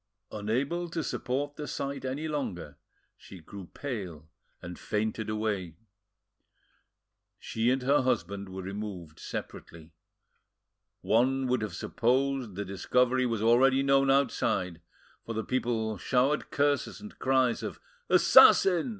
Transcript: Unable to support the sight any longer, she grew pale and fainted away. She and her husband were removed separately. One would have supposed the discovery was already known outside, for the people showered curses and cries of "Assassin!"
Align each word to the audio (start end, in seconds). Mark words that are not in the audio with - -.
Unable 0.31 0.89
to 0.89 1.03
support 1.03 1.57
the 1.57 1.67
sight 1.67 2.03
any 2.03 2.27
longer, 2.27 2.79
she 3.15 3.39
grew 3.39 3.67
pale 3.67 4.27
and 4.59 4.79
fainted 4.79 5.29
away. 5.29 5.75
She 7.37 7.69
and 7.69 7.83
her 7.83 8.01
husband 8.01 8.49
were 8.49 8.63
removed 8.63 9.19
separately. 9.19 9.93
One 11.01 11.45
would 11.45 11.61
have 11.61 11.75
supposed 11.75 12.55
the 12.55 12.65
discovery 12.65 13.27
was 13.27 13.43
already 13.43 13.83
known 13.83 14.09
outside, 14.09 14.81
for 15.23 15.33
the 15.33 15.43
people 15.45 15.99
showered 15.99 16.49
curses 16.49 16.99
and 16.99 17.19
cries 17.19 17.61
of 17.61 17.79
"Assassin!" 18.09 18.89